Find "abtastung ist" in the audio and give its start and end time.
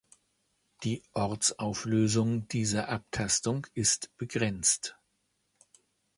2.89-4.09